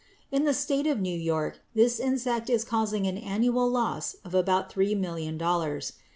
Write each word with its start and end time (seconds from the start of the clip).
In 0.31 0.45
the 0.45 0.53
state 0.55 0.87
of 0.87 0.99
New 0.99 1.15
York 1.15 1.59
this 1.75 1.99
insect 1.99 2.49
is 2.49 2.63
causing 2.63 3.05
an 3.05 3.19
annual 3.19 3.69
loss 3.69 4.15
of 4.25 4.33
about 4.33 4.71
three 4.71 4.95
million 4.95 5.37
dollars. 5.37 5.93